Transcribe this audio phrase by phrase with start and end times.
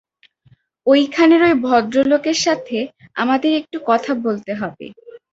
[0.87, 2.77] ওই খানের ওই ভদ্রলোকের সাথে
[3.15, 4.85] আমাদের একটু কথা বলতে হবে।